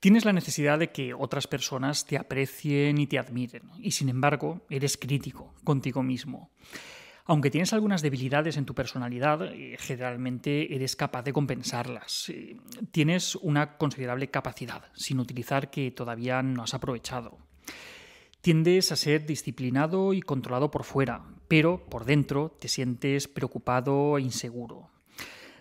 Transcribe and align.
Tienes 0.00 0.24
la 0.24 0.32
necesidad 0.32 0.78
de 0.78 0.90
que 0.90 1.12
otras 1.12 1.46
personas 1.46 2.06
te 2.06 2.16
aprecien 2.16 2.96
y 2.96 3.06
te 3.06 3.18
admiren, 3.18 3.64
y 3.78 3.90
sin 3.90 4.08
embargo 4.08 4.62
eres 4.70 4.96
crítico 4.96 5.52
contigo 5.62 6.02
mismo. 6.02 6.50
Aunque 7.26 7.50
tienes 7.50 7.74
algunas 7.74 8.00
debilidades 8.00 8.56
en 8.56 8.64
tu 8.64 8.74
personalidad, 8.74 9.52
eh, 9.52 9.76
generalmente 9.78 10.74
eres 10.74 10.96
capaz 10.96 11.22
de 11.22 11.34
compensarlas. 11.34 12.30
Eh, 12.30 12.56
tienes 12.90 13.36
una 13.36 13.76
considerable 13.76 14.30
capacidad, 14.30 14.84
sin 14.94 15.20
utilizar 15.20 15.70
que 15.70 15.90
todavía 15.90 16.42
no 16.42 16.62
has 16.62 16.72
aprovechado. 16.72 17.36
Tiendes 18.40 18.92
a 18.92 18.96
ser 18.96 19.26
disciplinado 19.26 20.14
y 20.14 20.22
controlado 20.22 20.70
por 20.70 20.84
fuera, 20.84 21.26
pero 21.46 21.84
por 21.90 22.06
dentro 22.06 22.56
te 22.58 22.68
sientes 22.68 23.28
preocupado 23.28 24.16
e 24.16 24.22
inseguro. 24.22 24.88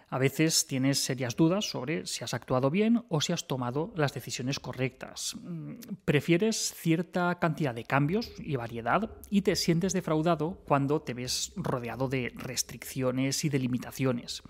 A 0.09 0.17
veces 0.17 0.65
tienes 0.65 1.03
serias 1.03 1.35
dudas 1.35 1.69
sobre 1.69 2.07
si 2.07 2.23
has 2.23 2.33
actuado 2.33 2.71
bien 2.71 3.03
o 3.09 3.21
si 3.21 3.31
has 3.31 3.47
tomado 3.47 3.93
las 3.95 4.13
decisiones 4.13 4.59
correctas. 4.59 5.35
Mm, 5.41 5.73
prefieres 6.03 6.73
cierta 6.75 7.37
cantidad 7.39 7.75
de 7.75 7.83
cambios 7.83 8.31
y 8.39 8.55
variedad 8.55 9.11
y 9.29 9.43
te 9.43 9.55
sientes 9.55 9.93
defraudado 9.93 10.61
cuando 10.65 11.01
te 11.01 11.13
ves 11.13 11.53
rodeado 11.55 12.07
de 12.07 12.31
restricciones 12.35 13.45
y 13.45 13.49
de 13.49 13.59
limitaciones. 13.59 14.41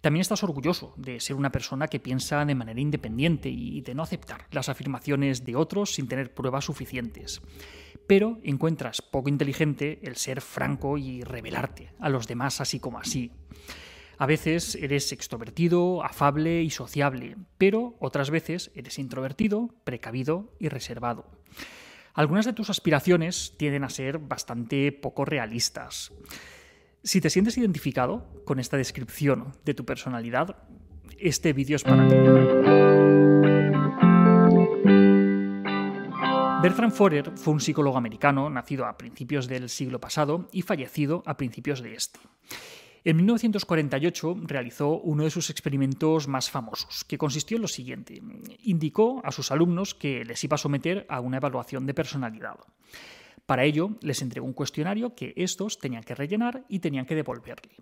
También 0.00 0.20
estás 0.20 0.44
orgulloso 0.44 0.92
de 0.98 1.18
ser 1.18 1.34
una 1.34 1.50
persona 1.50 1.88
que 1.88 1.98
piensa 1.98 2.44
de 2.44 2.54
manera 2.54 2.78
independiente 2.78 3.48
y 3.48 3.80
de 3.80 3.94
no 3.94 4.02
aceptar 4.02 4.46
las 4.50 4.68
afirmaciones 4.68 5.46
de 5.46 5.56
otros 5.56 5.94
sin 5.94 6.08
tener 6.08 6.34
pruebas 6.34 6.66
suficientes. 6.66 7.40
Pero 8.06 8.38
encuentras 8.44 9.00
poco 9.00 9.30
inteligente 9.30 10.00
el 10.02 10.16
ser 10.16 10.42
franco 10.42 10.98
y 10.98 11.22
revelarte 11.22 11.94
a 11.98 12.10
los 12.10 12.28
demás 12.28 12.60
así 12.60 12.80
como 12.80 12.98
así. 12.98 13.32
A 14.18 14.26
veces 14.26 14.76
eres 14.76 15.10
extrovertido, 15.12 16.04
afable 16.04 16.62
y 16.62 16.70
sociable, 16.70 17.36
pero 17.58 17.96
otras 18.00 18.30
veces 18.30 18.70
eres 18.74 18.98
introvertido, 18.98 19.74
precavido 19.84 20.54
y 20.58 20.68
reservado. 20.68 21.26
Algunas 22.14 22.46
de 22.46 22.52
tus 22.52 22.70
aspiraciones 22.70 23.54
tienden 23.56 23.82
a 23.82 23.90
ser 23.90 24.18
bastante 24.18 24.92
poco 24.92 25.24
realistas. 25.24 26.12
Si 27.02 27.20
te 27.20 27.28
sientes 27.28 27.58
identificado 27.58 28.42
con 28.44 28.60
esta 28.60 28.76
descripción 28.76 29.52
de 29.64 29.74
tu 29.74 29.84
personalidad, 29.84 30.56
este 31.18 31.52
vídeo 31.52 31.76
es 31.76 31.82
para 31.82 32.08
ti. 32.08 32.14
Bertrand 36.62 36.92
Forer 36.92 37.32
fue 37.36 37.52
un 37.52 37.60
psicólogo 37.60 37.98
americano 37.98 38.48
nacido 38.48 38.86
a 38.86 38.96
principios 38.96 39.48
del 39.48 39.68
siglo 39.68 40.00
pasado 40.00 40.48
y 40.50 40.62
fallecido 40.62 41.22
a 41.26 41.36
principios 41.36 41.82
de 41.82 41.94
este. 41.94 42.20
En 43.06 43.16
1948 43.16 44.36
realizó 44.44 44.98
uno 44.98 45.24
de 45.24 45.30
sus 45.30 45.50
experimentos 45.50 46.26
más 46.26 46.50
famosos, 46.50 47.04
que 47.04 47.18
consistió 47.18 47.56
en 47.56 47.62
lo 47.62 47.68
siguiente. 47.68 48.22
Indicó 48.62 49.20
a 49.24 49.30
sus 49.30 49.50
alumnos 49.50 49.94
que 49.94 50.24
les 50.24 50.42
iba 50.42 50.54
a 50.54 50.58
someter 50.58 51.04
a 51.10 51.20
una 51.20 51.36
evaluación 51.36 51.84
de 51.84 51.92
personalidad. 51.92 52.56
Para 53.44 53.64
ello, 53.64 53.90
les 54.00 54.22
entregó 54.22 54.46
un 54.46 54.54
cuestionario 54.54 55.14
que 55.14 55.34
estos 55.36 55.78
tenían 55.78 56.02
que 56.02 56.14
rellenar 56.14 56.64
y 56.70 56.78
tenían 56.78 57.04
que 57.04 57.14
devolverle. 57.14 57.76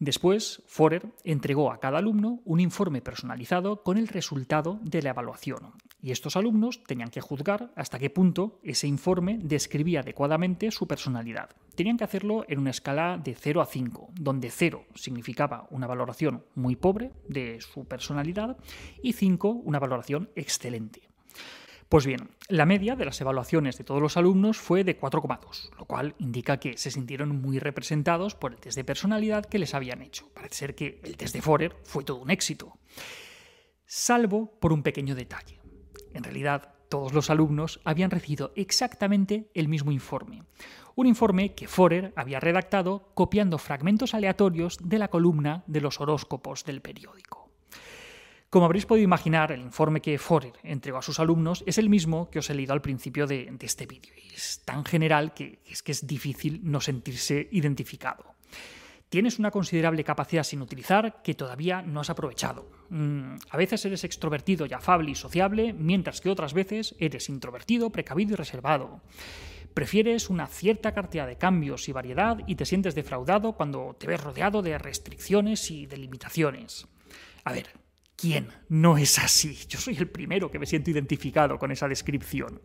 Después, 0.00 0.62
Forer 0.66 1.06
entregó 1.22 1.70
a 1.70 1.78
cada 1.78 1.98
alumno 1.98 2.40
un 2.44 2.58
informe 2.58 3.00
personalizado 3.00 3.84
con 3.84 3.96
el 3.96 4.08
resultado 4.08 4.80
de 4.82 5.02
la 5.02 5.10
evaluación, 5.10 5.72
y 6.00 6.12
estos 6.12 6.36
alumnos 6.36 6.82
tenían 6.84 7.10
que 7.10 7.20
juzgar 7.20 7.72
hasta 7.76 7.98
qué 7.98 8.10
punto 8.10 8.60
ese 8.62 8.86
informe 8.86 9.38
describía 9.42 10.00
adecuadamente 10.00 10.70
su 10.70 10.86
personalidad. 10.86 11.50
Tenían 11.74 11.96
que 11.96 12.04
hacerlo 12.04 12.44
en 12.48 12.58
una 12.58 12.70
escala 12.70 13.18
de 13.22 13.34
0 13.34 13.60
a 13.60 13.66
5, 13.66 14.10
donde 14.14 14.50
0 14.50 14.84
significaba 14.94 15.66
una 15.70 15.86
valoración 15.86 16.44
muy 16.54 16.76
pobre 16.76 17.12
de 17.28 17.60
su 17.60 17.84
personalidad 17.86 18.56
y 19.02 19.12
5 19.12 19.48
una 19.50 19.78
valoración 19.78 20.30
excelente. 20.36 21.08
Pues 21.88 22.04
bien, 22.04 22.28
la 22.48 22.66
media 22.66 22.96
de 22.96 23.06
las 23.06 23.18
evaluaciones 23.22 23.78
de 23.78 23.84
todos 23.84 24.02
los 24.02 24.18
alumnos 24.18 24.58
fue 24.58 24.84
de 24.84 25.00
4,2, 25.00 25.74
lo 25.78 25.86
cual 25.86 26.14
indica 26.18 26.60
que 26.60 26.76
se 26.76 26.90
sintieron 26.90 27.40
muy 27.40 27.58
representados 27.58 28.34
por 28.34 28.52
el 28.52 28.60
test 28.60 28.76
de 28.76 28.84
personalidad 28.84 29.46
que 29.46 29.58
les 29.58 29.72
habían 29.72 30.02
hecho. 30.02 30.28
Parece 30.34 30.54
ser 30.54 30.74
que 30.74 31.00
el 31.02 31.16
test 31.16 31.34
de 31.34 31.40
Forer 31.40 31.76
fue 31.84 32.04
todo 32.04 32.18
un 32.18 32.30
éxito. 32.30 32.78
Salvo 33.86 34.52
por 34.60 34.74
un 34.74 34.82
pequeño 34.82 35.14
detalle. 35.14 35.57
En 36.18 36.24
realidad, 36.24 36.74
todos 36.88 37.12
los 37.12 37.30
alumnos 37.30 37.80
habían 37.84 38.10
recibido 38.10 38.50
exactamente 38.56 39.52
el 39.54 39.68
mismo 39.68 39.92
informe. 39.92 40.42
Un 40.96 41.06
informe 41.06 41.54
que 41.54 41.68
Forer 41.68 42.12
había 42.16 42.40
redactado 42.40 43.12
copiando 43.14 43.56
fragmentos 43.56 44.14
aleatorios 44.14 44.78
de 44.82 44.98
la 44.98 45.06
columna 45.06 45.62
de 45.68 45.80
los 45.80 46.00
horóscopos 46.00 46.64
del 46.64 46.82
periódico. 46.82 47.52
Como 48.50 48.66
habréis 48.66 48.84
podido 48.84 49.04
imaginar, 49.04 49.52
el 49.52 49.60
informe 49.60 50.00
que 50.00 50.18
Forer 50.18 50.54
entregó 50.64 50.98
a 50.98 51.02
sus 51.02 51.20
alumnos 51.20 51.62
es 51.68 51.78
el 51.78 51.88
mismo 51.88 52.30
que 52.30 52.40
os 52.40 52.50
he 52.50 52.54
leído 52.54 52.72
al 52.72 52.82
principio 52.82 53.28
de, 53.28 53.56
este 53.60 53.86
vídeo. 53.86 54.12
Es 54.34 54.62
tan 54.64 54.84
general 54.84 55.34
que 55.34 55.60
es 55.66 55.84
que 55.84 55.92
es 55.92 56.04
difícil 56.04 56.62
no 56.64 56.80
sentirse 56.80 57.48
identificado. 57.52 58.34
Tienes 59.08 59.38
una 59.38 59.50
considerable 59.50 60.04
capacidad 60.04 60.42
sin 60.42 60.60
utilizar 60.60 61.22
que 61.22 61.34
todavía 61.34 61.80
no 61.80 62.00
has 62.00 62.10
aprovechado. 62.10 62.70
Mm, 62.90 63.36
a 63.48 63.56
veces 63.56 63.84
eres 63.86 64.04
extrovertido 64.04 64.66
y 64.66 64.74
afable 64.74 65.10
y 65.10 65.14
sociable, 65.14 65.72
mientras 65.72 66.20
que 66.20 66.28
otras 66.28 66.52
veces 66.52 66.94
eres 66.98 67.30
introvertido, 67.30 67.90
precavido 67.90 68.34
y 68.34 68.36
reservado. 68.36 69.00
Prefieres 69.72 70.28
una 70.28 70.46
cierta 70.46 70.92
cantidad 70.92 71.26
de 71.26 71.38
cambios 71.38 71.88
y 71.88 71.92
variedad 71.92 72.38
y 72.46 72.56
te 72.56 72.66
sientes 72.66 72.94
defraudado 72.94 73.52
cuando 73.52 73.96
te 73.98 74.06
ves 74.06 74.22
rodeado 74.22 74.60
de 74.60 74.76
restricciones 74.76 75.70
y 75.70 75.86
de 75.86 75.96
limitaciones. 75.96 76.86
A 77.44 77.52
ver, 77.52 77.68
¿Quién 78.20 78.48
no 78.68 78.98
es 78.98 79.16
así? 79.20 79.56
Yo 79.68 79.78
soy 79.78 79.96
el 79.96 80.08
primero 80.08 80.50
que 80.50 80.58
me 80.58 80.66
siento 80.66 80.90
identificado 80.90 81.56
con 81.56 81.70
esa 81.70 81.86
descripción. 81.86 82.60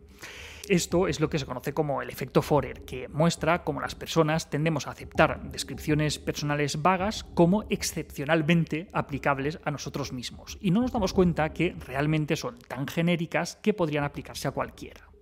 Esto 0.68 1.06
es 1.06 1.20
lo 1.20 1.30
que 1.30 1.38
se 1.38 1.46
conoce 1.46 1.72
como 1.72 2.02
el 2.02 2.10
efecto 2.10 2.42
Forer, 2.42 2.84
que 2.84 3.06
muestra 3.06 3.62
cómo 3.62 3.80
las 3.80 3.94
personas 3.94 4.50
tendemos 4.50 4.88
a 4.88 4.90
aceptar 4.90 5.52
descripciones 5.52 6.18
personales 6.18 6.82
vagas 6.82 7.22
como 7.22 7.66
excepcionalmente 7.70 8.88
aplicables 8.92 9.60
a 9.64 9.70
nosotros 9.70 10.12
mismos, 10.12 10.58
y 10.60 10.72
no 10.72 10.80
nos 10.80 10.90
damos 10.90 11.12
cuenta 11.12 11.52
que 11.52 11.76
realmente 11.86 12.34
son 12.34 12.58
tan 12.58 12.88
genéricas 12.88 13.54
que 13.62 13.74
podrían 13.74 14.02
aplicarse 14.02 14.48
a 14.48 14.50
cualquiera. 14.50 15.13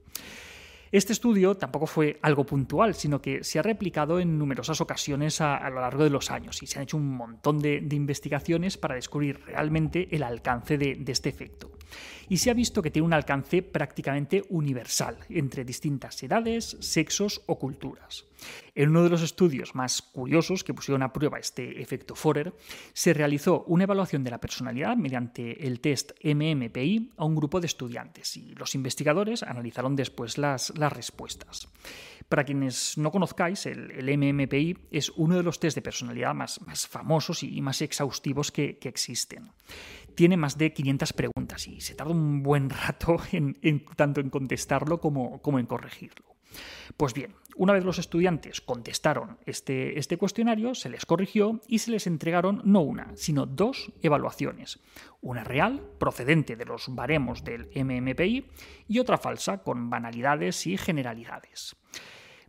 Este 0.93 1.15
estudio 1.15 1.57
tampoco 1.57 1.87
fue 1.87 2.19
algo 2.23 2.45
puntual, 2.45 2.95
sino 2.95 3.21
que 3.21 3.43
se 3.43 3.59
ha 3.59 3.63
replicado 3.63 4.21
en 4.21 4.39
numerosas 4.39 4.81
ocasiones 4.83 5.41
a, 5.41 5.69
lo 5.71 5.81
largo 5.81 6.05
de 6.05 6.11
los 6.11 6.31
años 6.31 6.63
y 6.63 6.67
se 6.67 6.79
han 6.79 6.83
hecho 6.85 6.99
un 6.99 7.17
montón 7.17 7.61
de, 7.61 7.79
investigaciones 7.91 8.77
para 8.77 8.95
descubrir 8.95 9.41
realmente 9.47 10.15
el 10.15 10.23
alcance 10.23 10.77
de 10.77 11.03
este 11.07 11.31
efecto 11.31 11.73
y 12.29 12.39
se 12.39 12.51
ha 12.51 12.55
visto 12.55 12.83
que 12.83 12.91
tiene 12.91 13.07
un 13.07 13.13
alcance 13.13 13.63
prácticamente 13.63 14.45
universal 14.49 15.19
entre 15.29 15.65
distintas 15.65 16.23
edades, 16.23 16.77
sexos 16.81 17.43
o 17.47 17.59
culturas. 17.59 18.25
En 18.75 18.91
uno 18.91 19.05
de 19.05 19.11
los 19.11 19.23
estudios 19.23 19.75
más 19.75 20.03
curiosos 20.03 20.65
que 20.65 20.75
pusieron 20.75 21.03
a 21.03 21.13
prueba 21.13 21.39
este 21.39 21.81
efecto 21.81 22.15
Forer, 22.15 22.55
se 22.93 23.13
realizó 23.13 23.65
una 23.65 23.85
evaluación 23.85 24.25
de 24.25 24.31
la 24.31 24.41
personalidad 24.41 24.97
mediante 24.97 25.67
el 25.67 25.81
test 25.81 26.13
MMPI 26.25 27.13
a 27.17 27.25
un 27.25 27.35
grupo 27.35 27.61
de 27.61 27.67
estudiantes 27.67 28.37
y 28.37 28.55
los 28.55 28.75
investigadores 28.75 29.43
analizaron 29.43 29.97
después 29.97 30.39
las, 30.39 30.73
respuestas. 30.75 31.69
Para 32.29 32.45
quienes 32.45 32.97
no 32.97 33.11
conozcáis, 33.11 33.67
el, 33.67 34.19
MMPI 34.19 34.79
es 34.91 35.11
uno 35.11 35.37
de 35.37 35.43
los 35.43 35.61
test 35.61 35.75
de 35.75 35.83
personalidad 35.83 36.35
más, 36.35 36.61
famosos 36.89 37.43
y 37.43 37.61
más 37.61 37.83
exhaustivos 37.83 38.51
que 38.51 38.79
existen 38.83 39.51
tiene 40.15 40.37
más 40.37 40.59
de 40.59 40.73
500 40.73 41.13
preguntas 41.13 41.67
y 41.67 41.81
se 41.81 41.95
tarda 41.95 42.13
un 42.13 42.43
buen 42.43 42.71
rato 42.71 43.17
en, 43.33 43.85
tanto 43.97 44.21
en 44.21 44.31
contestarlo 44.31 45.01
como, 45.01 45.41
como, 45.41 45.59
en 45.59 45.67
corregirlo. 45.67 46.32
Pues 46.97 47.15
bien, 47.15 47.35
una 47.57 47.73
vez 47.73 47.85
los 47.85 47.99
estudiantes 47.99 48.61
contestaron 48.61 49.39
este, 49.47 49.99
este 49.99 50.17
cuestionario, 50.17 50.75
se 50.75 50.89
les 50.89 51.07
corrigió 51.07 51.61
y 51.69 51.81
se 51.81 51.91
les 51.91 52.07
entregaron 52.07 52.63
no 52.65 52.81
una, 52.81 53.13
sino 53.15 53.47
dos 53.47 53.93
evaluaciones. 54.03 54.81
Una 55.21 55.45
real, 55.45 55.81
procedente 55.99 56.57
de 56.57 56.65
los 56.65 56.95
baremos 56.95 57.45
del 57.45 57.69
MMPI, 57.75 58.47
y 58.89 58.99
otra 58.99 59.19
falsa, 59.19 59.63
con 59.63 59.91
banalidades 59.91 60.67
y 60.67 60.77
generalidades. 60.77 61.77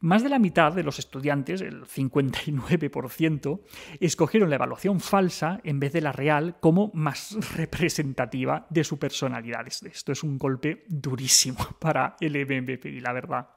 Más 0.04 0.22
de 0.22 0.28
la 0.28 0.38
mitad 0.38 0.74
de 0.74 0.84
los 0.84 1.00
estudiantes, 1.00 1.62
el 1.62 1.86
59%, 1.86 3.62
escogieron 4.02 4.50
la 4.50 4.58
evaluación 4.58 5.00
falsa 5.00 5.62
en 5.64 5.80
vez 5.80 5.94
de 5.94 6.02
la 6.02 6.12
real 6.12 6.58
como 6.60 6.92
más 6.94 7.38
representativa 7.56 8.68
de 8.70 8.84
su 8.84 9.00
personalidad. 9.00 9.66
Esto 9.66 10.12
es 10.12 10.24
un 10.24 10.38
golpe 10.38 10.84
durísimo 10.90 11.66
para 11.80 12.18
el 12.20 12.34
MMPI, 12.36 13.00
la 13.00 13.14
verdad. 13.14 13.48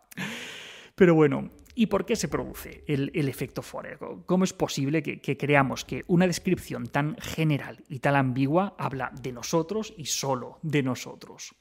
Pero 0.95 1.15
bueno, 1.15 1.51
¿y 1.75 1.87
por 1.87 2.07
qué 2.07 2.17
se 2.17 2.29
produce 2.29 2.85
el, 2.87 3.11
efecto 3.29 3.63
Forer? 3.63 3.99
¿Cómo 4.25 4.45
es 4.45 4.53
posible 4.53 5.03
que, 5.03 5.21
que, 5.21 5.37
creamos 5.37 5.85
que 5.85 6.05
una 6.07 6.27
descripción 6.27 6.87
tan 6.87 7.17
general 7.19 7.85
y 7.89 7.99
tan 7.99 8.17
ambigua 8.17 8.75
habla 8.79 9.13
de 9.21 9.33
nosotros 9.33 9.93
y 9.97 10.07
solo 10.07 10.59
de 10.63 10.83
nosotros? 10.83 11.55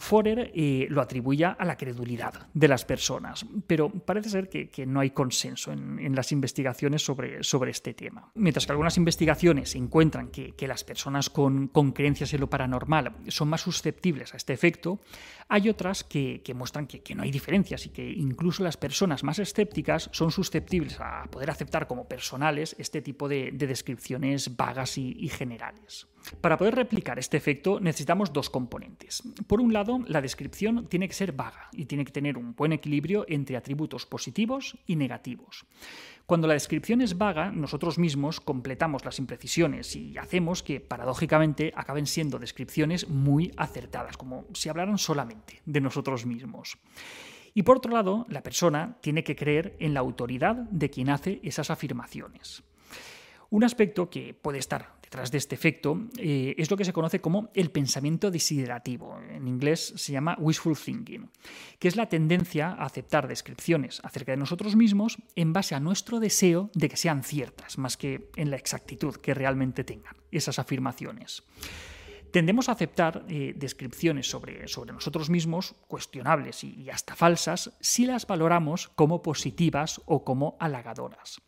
Forer 0.00 0.50
eh, 0.54 0.86
lo 0.88 1.02
atribuye 1.02 1.44
a 1.44 1.62
la 1.66 1.76
credulidad 1.76 2.48
de 2.54 2.68
las 2.68 2.86
personas, 2.86 3.44
pero 3.66 3.90
parece 3.90 4.30
ser 4.30 4.48
que, 4.48 4.86
no 4.86 5.00
hay 5.00 5.10
consenso 5.10 5.72
en, 5.72 6.14
las 6.14 6.32
investigaciones 6.32 7.04
sobre, 7.04 7.44
sobre, 7.44 7.70
este 7.70 7.92
tema. 7.92 8.32
Mientras 8.34 8.64
que 8.64 8.72
algunas 8.72 8.96
investigaciones 8.96 9.74
encuentran 9.74 10.28
que, 10.28 10.54
las 10.66 10.84
personas 10.84 11.28
con, 11.28 11.68
creencias 11.92 12.32
en 12.32 12.40
lo 12.40 12.48
paranormal 12.48 13.12
son 13.28 13.48
más 13.48 13.60
susceptibles 13.60 14.32
a 14.32 14.38
este 14.38 14.54
efecto, 14.54 15.00
hay 15.48 15.68
otras 15.68 16.02
que, 16.02 16.42
muestran 16.54 16.86
que, 16.86 17.14
no 17.14 17.22
hay 17.22 17.30
diferencias 17.30 17.84
y 17.84 17.90
que 17.90 18.10
incluso 18.10 18.64
las 18.64 18.78
personas 18.78 19.22
más 19.22 19.38
escépticas 19.38 20.08
son 20.12 20.30
susceptibles 20.30 20.98
a 20.98 21.24
poder 21.30 21.50
aceptar 21.50 21.86
como 21.86 22.08
personales 22.08 22.74
este 22.78 23.02
tipo 23.02 23.28
de, 23.28 23.52
descripciones 23.52 24.56
vagas 24.56 24.96
y 24.96 25.28
generales. 25.28 26.08
Para 26.40 26.56
poder 26.56 26.74
replicar 26.74 27.18
este 27.18 27.36
efecto 27.36 27.80
necesitamos 27.80 28.32
dos 28.32 28.50
componentes. 28.50 29.22
Por 29.46 29.60
un 29.60 29.72
lado, 29.72 30.00
la 30.06 30.20
descripción 30.20 30.86
tiene 30.86 31.08
que 31.08 31.14
ser 31.14 31.32
vaga 31.32 31.68
y 31.72 31.86
tiene 31.86 32.04
que 32.04 32.12
tener 32.12 32.36
un 32.36 32.54
buen 32.54 32.72
equilibrio 32.72 33.24
entre 33.28 33.56
atributos 33.56 34.06
positivos 34.06 34.76
y 34.86 34.96
negativos. 34.96 35.66
Cuando 36.26 36.46
la 36.46 36.54
descripción 36.54 37.00
es 37.00 37.18
vaga, 37.18 37.50
nosotros 37.50 37.98
mismos 37.98 38.40
completamos 38.40 39.04
las 39.04 39.18
imprecisiones 39.18 39.96
y 39.96 40.16
hacemos 40.16 40.62
que, 40.62 40.80
paradójicamente, 40.80 41.72
acaben 41.74 42.06
siendo 42.06 42.38
descripciones 42.38 43.08
muy 43.08 43.52
acertadas, 43.56 44.16
como 44.16 44.46
si 44.54 44.68
hablaran 44.68 44.98
solamente 44.98 45.60
de 45.66 45.80
nosotros 45.80 46.26
mismos. 46.26 46.78
Y 47.52 47.64
por 47.64 47.78
otro 47.78 47.92
lado, 47.92 48.26
la 48.28 48.44
persona 48.44 48.98
tiene 49.00 49.24
que 49.24 49.34
creer 49.34 49.76
en 49.80 49.92
la 49.92 50.00
autoridad 50.00 50.54
de 50.54 50.88
quien 50.88 51.10
hace 51.10 51.40
esas 51.42 51.70
afirmaciones. 51.70 52.62
Un 53.48 53.64
aspecto 53.64 54.08
que 54.08 54.32
puede 54.32 54.58
estar 54.58 54.99
detrás 55.10 55.32
de 55.32 55.38
este 55.38 55.56
efecto 55.56 56.00
eh, 56.18 56.54
es 56.56 56.70
lo 56.70 56.76
que 56.76 56.84
se 56.84 56.92
conoce 56.92 57.20
como 57.20 57.50
el 57.54 57.72
pensamiento 57.72 58.30
desiderativo. 58.30 59.18
En 59.28 59.48
inglés 59.48 59.92
se 59.96 60.12
llama 60.12 60.36
wishful 60.38 60.78
thinking, 60.78 61.28
que 61.80 61.88
es 61.88 61.96
la 61.96 62.08
tendencia 62.08 62.68
a 62.68 62.84
aceptar 62.84 63.26
descripciones 63.26 64.00
acerca 64.04 64.30
de 64.30 64.38
nosotros 64.38 64.76
mismos 64.76 65.18
en 65.34 65.52
base 65.52 65.74
a 65.74 65.80
nuestro 65.80 66.20
deseo 66.20 66.70
de 66.74 66.88
que 66.88 66.96
sean 66.96 67.24
ciertas, 67.24 67.76
más 67.76 67.96
que 67.96 68.30
en 68.36 68.50
la 68.50 68.56
exactitud 68.56 69.16
que 69.16 69.34
realmente 69.34 69.82
tengan 69.82 70.14
esas 70.30 70.60
afirmaciones. 70.60 71.42
Tendemos 72.30 72.68
a 72.68 72.72
aceptar 72.72 73.24
eh, 73.28 73.52
descripciones 73.56 74.30
sobre, 74.30 74.68
sobre, 74.68 74.92
nosotros 74.92 75.28
mismos 75.28 75.74
cuestionables 75.88 76.62
y, 76.62 76.88
hasta 76.88 77.16
falsas 77.16 77.72
si 77.80 78.06
las 78.06 78.28
valoramos 78.28 78.86
como 78.94 79.22
positivas 79.22 80.00
o 80.06 80.22
como 80.22 80.56
halagadoras. 80.60 81.42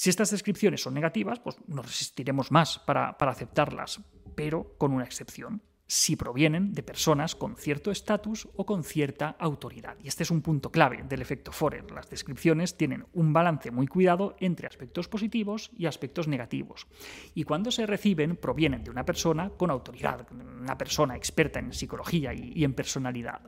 Si 0.00 0.08
estas 0.08 0.30
descripciones 0.30 0.80
son 0.80 0.94
negativas, 0.94 1.40
pues 1.40 1.56
nos 1.66 1.84
resistiremos 1.84 2.50
más 2.50 2.78
para, 2.78 3.10
aceptarlas, 3.10 4.00
pero 4.34 4.74
con 4.78 4.92
una 4.92 5.04
excepción 5.04 5.60
si 5.86 6.16
provienen 6.16 6.72
de 6.72 6.82
personas 6.82 7.34
con 7.36 7.54
cierto 7.54 7.90
estatus 7.90 8.48
o 8.56 8.64
con 8.64 8.82
cierta 8.82 9.36
autoridad. 9.38 9.98
Y 10.02 10.08
este 10.08 10.22
es 10.22 10.30
un 10.30 10.40
punto 10.40 10.72
clave 10.72 11.04
del 11.06 11.20
efecto 11.20 11.52
Forer. 11.52 11.90
Las 11.90 12.08
descripciones 12.08 12.78
tienen 12.78 13.04
un 13.12 13.34
balance 13.34 13.70
muy 13.70 13.86
cuidado 13.86 14.36
entre 14.40 14.66
aspectos 14.66 15.06
positivos 15.06 15.70
y 15.76 15.84
aspectos 15.84 16.28
negativos. 16.28 16.86
Y 17.34 17.44
cuando 17.44 17.70
se 17.70 17.84
reciben, 17.84 18.36
provienen 18.36 18.82
de 18.82 18.90
una 18.90 19.04
persona 19.04 19.50
con 19.50 19.70
autoridad, 19.70 20.26
una 20.32 20.78
persona 20.78 21.14
experta 21.14 21.58
en 21.58 21.74
psicología 21.74 22.32
y 22.32 22.64
en 22.64 22.72
personalidad. 22.72 23.42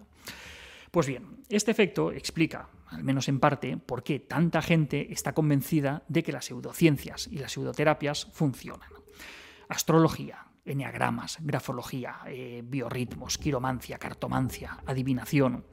Pues 0.90 1.06
bien, 1.06 1.38
este 1.48 1.70
efecto 1.70 2.12
explica, 2.12 2.68
al 2.92 3.04
menos 3.04 3.28
en 3.28 3.40
parte, 3.40 3.76
por 3.76 4.02
qué 4.02 4.20
tanta 4.20 4.62
gente 4.62 5.12
está 5.12 5.32
convencida 5.32 6.04
de 6.08 6.22
que 6.22 6.32
las 6.32 6.46
pseudociencias 6.46 7.28
y 7.30 7.38
las 7.38 7.52
pseudoterapias 7.52 8.28
funcionan. 8.32 8.90
Astrología, 9.68 10.46
enneagramas, 10.64 11.38
grafología, 11.40 12.20
eh, 12.26 12.62
biorritmos, 12.64 13.38
quiromancia, 13.38 13.98
cartomancia, 13.98 14.78
adivinación. 14.86 15.64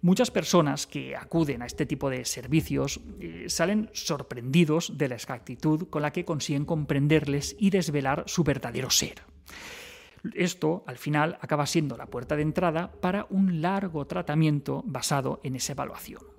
Muchas 0.00 0.30
personas 0.30 0.86
que 0.86 1.16
acuden 1.16 1.62
a 1.62 1.66
este 1.66 1.86
tipo 1.86 2.10
de 2.10 2.24
servicios 2.26 3.00
eh, 3.20 3.46
salen 3.48 3.88
sorprendidos 3.94 4.98
de 4.98 5.08
la 5.08 5.14
exactitud 5.14 5.88
con 5.88 6.02
la 6.02 6.12
que 6.12 6.26
consiguen 6.26 6.66
comprenderles 6.66 7.56
y 7.58 7.70
desvelar 7.70 8.24
su 8.26 8.44
verdadero 8.44 8.90
ser. 8.90 9.22
Esto, 10.34 10.84
al 10.86 10.98
final, 10.98 11.38
acaba 11.40 11.66
siendo 11.66 11.96
la 11.96 12.06
puerta 12.06 12.36
de 12.36 12.42
entrada 12.42 12.92
para 13.00 13.26
un 13.30 13.60
largo 13.60 14.06
tratamiento 14.06 14.82
basado 14.86 15.40
en 15.42 15.56
esa 15.56 15.72
evaluación. 15.72 16.33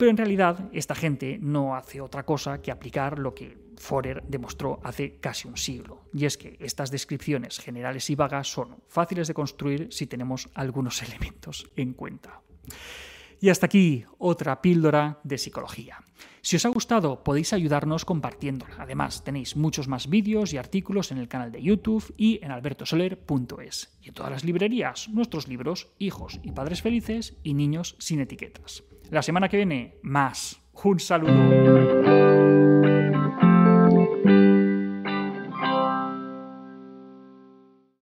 Pero 0.00 0.12
en 0.12 0.16
realidad, 0.16 0.70
esta 0.72 0.94
gente 0.94 1.38
no 1.42 1.76
hace 1.76 2.00
otra 2.00 2.24
cosa 2.24 2.62
que 2.62 2.70
aplicar 2.70 3.18
lo 3.18 3.34
que 3.34 3.58
Forer 3.76 4.22
demostró 4.26 4.80
hace 4.82 5.18
casi 5.20 5.46
un 5.46 5.58
siglo, 5.58 6.04
y 6.14 6.24
es 6.24 6.38
que 6.38 6.56
estas 6.58 6.90
descripciones 6.90 7.58
generales 7.58 8.08
y 8.08 8.14
vagas 8.14 8.50
son 8.50 8.78
fáciles 8.88 9.28
de 9.28 9.34
construir 9.34 9.88
si 9.90 10.06
tenemos 10.06 10.48
algunos 10.54 11.02
elementos 11.06 11.70
en 11.76 11.92
cuenta. 11.92 12.40
Y 13.42 13.50
hasta 13.50 13.66
aquí 13.66 14.06
otra 14.16 14.62
píldora 14.62 15.20
de 15.22 15.36
psicología. 15.36 15.98
Si 16.40 16.56
os 16.56 16.64
ha 16.64 16.70
gustado 16.70 17.22
podéis 17.22 17.52
ayudarnos 17.52 18.06
compartiéndola. 18.06 18.76
Además 18.78 19.22
tenéis 19.22 19.54
muchos 19.54 19.86
más 19.86 20.08
vídeos 20.08 20.54
y 20.54 20.56
artículos 20.56 21.12
en 21.12 21.18
el 21.18 21.28
canal 21.28 21.52
de 21.52 21.62
YouTube 21.62 22.14
y 22.16 22.42
en 22.42 22.52
albertosoler.es. 22.52 23.98
Y 24.00 24.08
en 24.08 24.14
todas 24.14 24.32
las 24.32 24.44
librerías 24.44 25.10
nuestros 25.10 25.46
libros 25.46 25.92
Hijos 25.98 26.40
y 26.42 26.52
Padres 26.52 26.80
Felices 26.80 27.36
y 27.42 27.52
Niños 27.52 27.96
sin 27.98 28.20
Etiquetas. 28.20 28.82
La 29.10 29.22
semana 29.22 29.48
que 29.48 29.56
viene 29.56 29.98
más. 30.02 30.60
Un 30.84 31.00
saludo. 31.00 32.59